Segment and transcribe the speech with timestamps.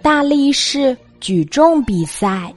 [0.00, 2.52] 大力士举重比赛。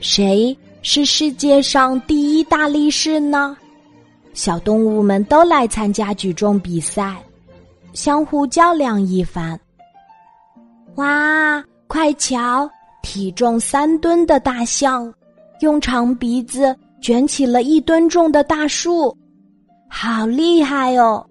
[0.00, 3.56] 谁是世界上第一大力士呢？
[4.34, 7.16] 小动物们都来参加举重比赛，
[7.94, 9.58] 相互较量一番。
[10.96, 12.68] 哇，快瞧，
[13.02, 15.12] 体重三吨的大象，
[15.60, 19.16] 用长鼻子卷起了一吨重的大树，
[19.88, 21.26] 好厉害哦！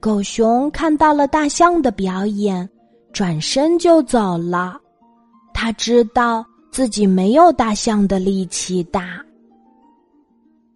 [0.00, 2.68] 狗熊看到了大象的表演，
[3.12, 4.78] 转身就走了。
[5.52, 9.20] 他知道自己没有大象的力气大。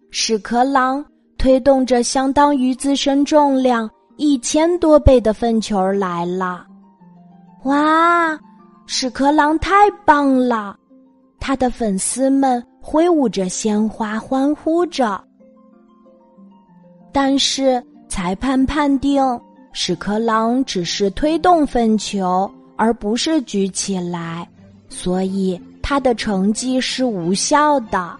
[0.09, 1.05] 屎壳郎
[1.37, 6.65] 推动着相当于自身重量一千多倍的粪球来了，
[7.63, 8.37] 哇！
[8.87, 10.75] 屎壳郎太棒了，
[11.39, 15.23] 他的粉丝们挥舞着鲜花欢呼着。
[17.13, 17.81] 但是
[18.11, 19.23] 裁判判定
[19.71, 24.45] 屎壳郎只是推动粪球，而不是举起来，
[24.89, 28.17] 所以他的成绩是无效的。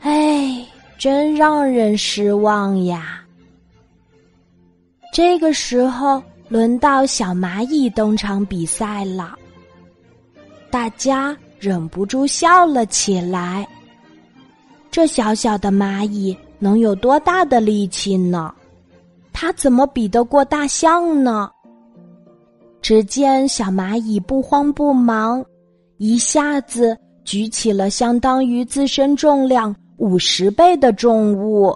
[0.00, 0.66] 哎。
[0.98, 3.22] 真让人失望呀！
[5.12, 9.36] 这个时候，轮到小蚂蚁登场比赛了，
[10.70, 13.68] 大家忍不住笑了起来。
[14.90, 18.54] 这小小的蚂蚁能有多大的力气呢？
[19.38, 21.50] 它怎么比得过大象呢？
[22.80, 25.44] 只见小蚂蚁不慌不忙，
[25.98, 29.76] 一下子举起了相当于自身重量。
[29.98, 31.74] 五十倍的重物，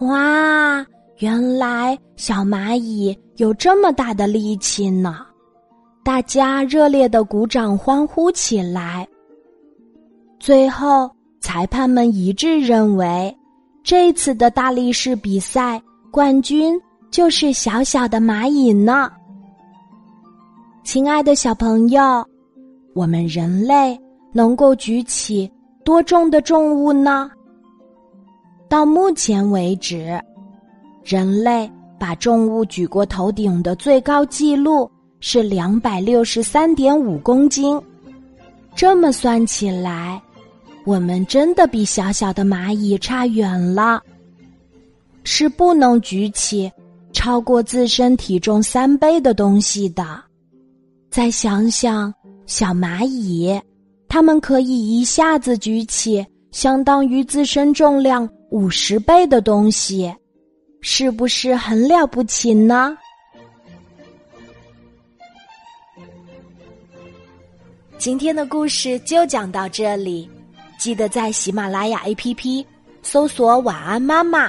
[0.00, 0.86] 哇！
[1.18, 5.26] 原来小蚂蚁有这么大的力气呢！
[6.04, 9.08] 大家热烈的鼓掌欢呼起来。
[10.38, 13.34] 最后，裁判们一致认为，
[13.82, 15.80] 这次的大力士比赛
[16.16, 19.12] 冠军就是小小的蚂蚁呢。
[20.82, 22.00] 亲爱的小朋友，
[22.94, 24.00] 我们人类
[24.32, 25.52] 能够举起。
[25.84, 27.30] 多重的重物呢？
[28.66, 30.18] 到目前为止，
[31.04, 34.90] 人类把重物举过头顶的最高纪录
[35.20, 37.78] 是两百六十三点五公斤。
[38.74, 40.18] 这么算起来，
[40.86, 44.02] 我们真的比小小的蚂蚁差远了。
[45.26, 46.70] 是不能举起
[47.12, 50.22] 超过自身体重三倍的东西的。
[51.10, 52.14] 再想想，
[52.46, 53.60] 小蚂蚁。
[54.08, 60.14] 它们可以一下子举起相当于自身重量五十倍的东西，
[60.80, 62.96] 是不是很了不起呢？
[67.98, 70.30] 今天的故事就讲到这里，
[70.78, 72.64] 记得在喜马拉雅 APP
[73.02, 74.48] 搜索“晚安妈妈”，